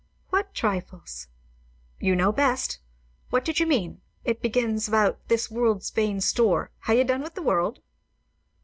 [0.31, 1.27] "What trifles?"
[1.99, 2.79] "You know best.
[3.29, 4.01] What did you mean?
[4.25, 7.81] It begins about 'this world's vain store;' ha' you done with the world?"